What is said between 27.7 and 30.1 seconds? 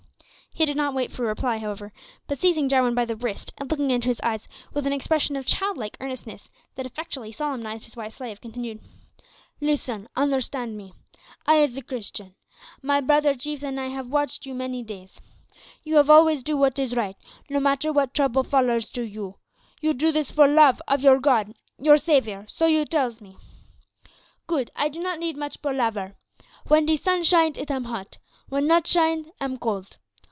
am hot; wen not shine am cold.